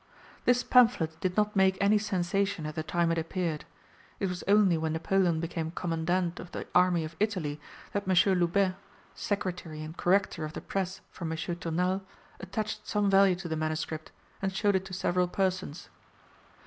This 0.45 0.63
pamphlet 0.63 1.19
did 1.19 1.37
not 1.37 1.55
make 1.55 1.77
any 1.79 1.99
sensation 1.99 2.65
at 2.65 2.73
the 2.73 2.81
time 2.81 3.11
it 3.11 3.19
appeared. 3.19 3.65
It 4.19 4.29
was 4.29 4.41
only 4.47 4.75
when 4.75 4.93
Napoleon 4.93 5.39
became 5.39 5.69
Commandant 5.69 6.39
of 6.39 6.49
the 6.51 6.65
Army 6.73 7.03
of 7.05 7.15
Italy 7.19 7.61
that 7.93 8.07
M. 8.07 8.15
Loubet, 8.39 8.73
secretary 9.13 9.83
and 9.83 9.95
corrector 9.95 10.43
of 10.43 10.53
the 10.53 10.59
press 10.59 11.01
for 11.11 11.25
M. 11.29 11.37
Tournal, 11.37 12.01
attached 12.39 12.87
some 12.87 13.11
value 13.11 13.35
to 13.35 13.47
the 13.47 13.55
manuscript, 13.55 14.11
and 14.41 14.51
showed 14.55 14.75
it 14.75 14.85
to 14.85 14.93
several 14.95 15.27
persons. 15.27 15.89